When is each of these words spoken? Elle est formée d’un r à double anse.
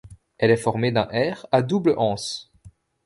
Elle 0.39 0.49
est 0.49 0.57
formée 0.57 0.91
d’un 0.91 1.07
r 1.13 1.45
à 1.51 1.61
double 1.61 1.93
anse. 1.95 2.51